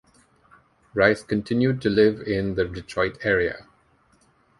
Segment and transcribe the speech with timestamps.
[0.95, 3.67] Rice continued to live in the Detroit area.